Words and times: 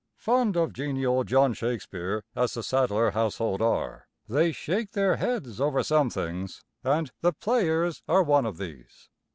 Fond 0.17 0.57
of 0.57 0.73
genial 0.73 1.23
John 1.23 1.53
Shakespeare 1.53 2.23
as 2.35 2.55
the 2.55 2.63
Sadler 2.63 3.11
household 3.11 3.61
are, 3.61 4.07
they 4.27 4.51
shake 4.51 4.93
their 4.93 5.17
heads 5.17 5.61
over 5.61 5.83
some 5.83 6.09
things, 6.09 6.63
and 6.83 7.11
the 7.21 7.33
players 7.33 8.01
are 8.07 8.23
one 8.23 8.47
of 8.47 8.57
these. 8.57 9.09